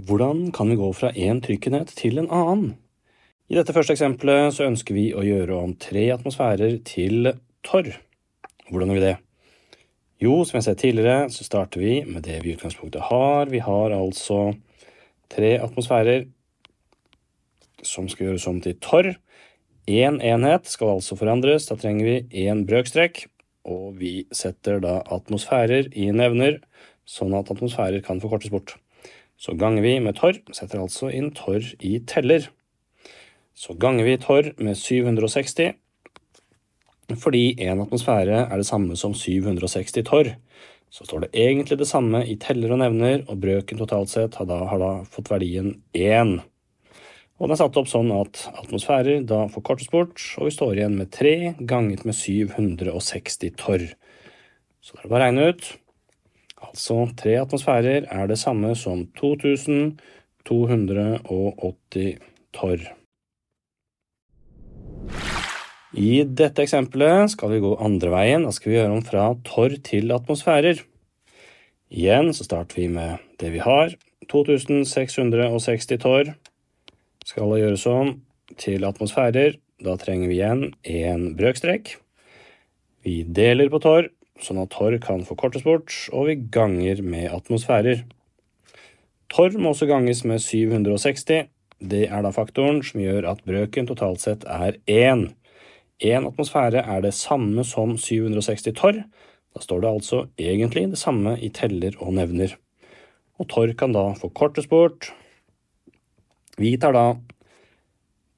[0.00, 2.76] Hvordan kan vi gå fra én trykkenhet til en annen?
[3.50, 7.32] I dette første eksempelet så ønsker vi å gjøre om tre atmosfærer til
[7.66, 7.90] torr.
[8.70, 9.16] Hvordan gjør vi det?
[10.22, 13.50] Jo, som jeg sa tidligere, så starter vi med det vi i utgangspunktet har.
[13.52, 14.54] Vi har altså
[15.32, 16.28] tre atmosfærer
[17.84, 19.14] som skal gjøres om til torr.
[19.90, 21.68] Én enhet skal altså forandres.
[21.68, 23.26] Da trenger vi én brøkstrekk.
[23.68, 26.62] Og vi setter da atmosfærer i nevner,
[27.04, 28.78] sånn at atmosfærer kan forkortes bort.
[29.40, 32.50] Så ganger vi med torr, setter altså inn torr i teller.
[33.56, 35.72] Så ganger vi torr med 760,
[37.20, 40.34] fordi en atmosfære er det samme som 760 torr.
[40.92, 44.48] Så står det egentlig det samme i teller og nevner, og brøken totalt sett har
[44.50, 46.36] da, har da fått verdien 1.
[47.40, 50.98] Og den er satt opp sånn at atmosfærer da forkortes bort, og vi står igjen
[51.00, 53.86] med 3 ganget med 760 torr.
[54.84, 55.70] Så det er bare å regne ut.
[56.60, 62.18] Altså tre atmosfærer er det samme som 2280
[62.56, 62.80] torr.
[65.90, 68.44] I dette eksempelet skal vi gå andre veien.
[68.46, 70.76] Da skal vi gjøre om fra torr til atmosfærer.
[71.90, 73.88] Igjen så starter vi med det vi har.
[74.30, 76.26] 2660 torr
[77.26, 78.22] skal gjøres om
[78.60, 79.58] til atmosfærer.
[79.82, 81.96] Da trenger vi igjen en brøkstrekk.
[83.02, 84.10] Vi deler på torr,
[84.44, 88.04] sånn at torr kan forkortes bort, og vi ganger med atmosfærer.
[89.30, 91.50] Torr må også ganges med 760.
[91.80, 95.28] Det er da faktoren som gjør at brøken totalt sett er 1.
[96.00, 99.02] Én atmosfære er det samme som 760 torr.
[99.54, 102.56] Da står det altså egentlig det samme i teller og nevner.
[103.40, 105.12] Og torr kan da forkortes bort.
[106.60, 107.06] Vi tar da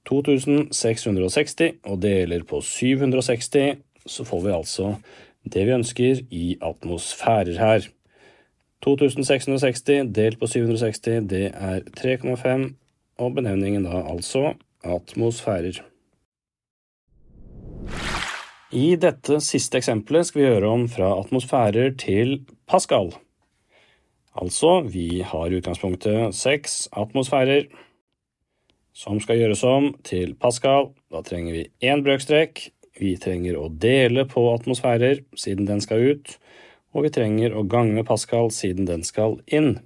[0.08, 4.94] 2660 og deler på 760, så får vi altså
[5.44, 7.88] det vi ønsker i atmosfærer her.
[8.82, 9.82] 2660
[10.14, 10.98] delt på 760,
[11.30, 12.72] det er 3,5,
[13.18, 15.82] og benevningen da altså atmosfærer.
[18.72, 23.12] I dette siste eksempelet skal vi gjøre om fra atmosfærer til Pascal.
[24.32, 27.68] Altså, vi har i utgangspunktet seks atmosfærer
[28.92, 30.92] som skal gjøres om til Pascal.
[31.12, 36.36] Da trenger vi én brøkstrekk, vi trenger å dele på atmosfærer siden den skal ut,
[36.92, 39.78] og vi trenger å gange Pascal siden den skal inn.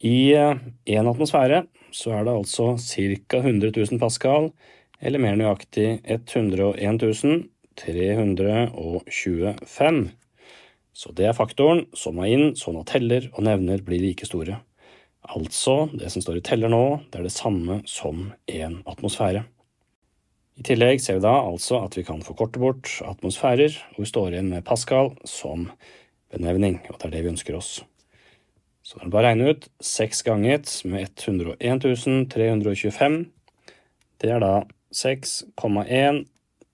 [0.00, 3.38] I én atmosfære så er det altså ca.
[3.42, 4.52] 100 000 pascal,
[5.00, 10.08] eller mer nøyaktig 101 325.
[10.92, 14.56] Så det er faktoren som må inn, sånn at teller og nevner blir like store.
[15.30, 18.16] Altså, det som står i teller nå, det er det samme som
[18.50, 19.42] en atmosfære.
[20.60, 24.34] I tillegg ser vi da altså at vi kan forkorte bort atmosfærer, og vi står
[24.34, 25.70] igjen med Pascal som
[26.28, 27.78] benevning, og det er det vi ønsker oss.
[28.84, 29.70] Så det er bare å regne ut.
[29.80, 33.18] 6 ganget med 101 325.
[34.20, 34.52] Det er da
[34.92, 36.24] 6,1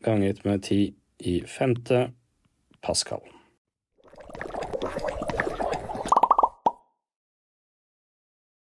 [0.02, 0.82] ganget med 10
[1.30, 2.08] i femte
[2.82, 3.22] Pascal.